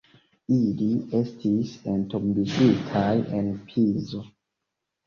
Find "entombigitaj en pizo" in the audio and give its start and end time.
1.93-4.27